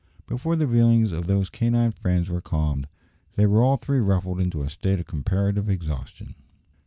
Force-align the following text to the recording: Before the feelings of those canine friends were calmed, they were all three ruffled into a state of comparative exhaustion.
Before 0.25 0.55
the 0.55 0.67
feelings 0.67 1.11
of 1.11 1.27
those 1.27 1.51
canine 1.51 1.91
friends 1.91 2.27
were 2.27 2.41
calmed, 2.41 2.87
they 3.35 3.45
were 3.45 3.61
all 3.61 3.77
three 3.77 3.99
ruffled 3.99 4.39
into 4.39 4.63
a 4.63 4.69
state 4.71 4.99
of 4.99 5.05
comparative 5.05 5.69
exhaustion. 5.69 6.33